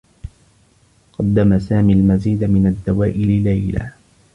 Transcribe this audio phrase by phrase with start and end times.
[1.13, 3.91] قدّم سامي المزيد من الدّواء لليلى.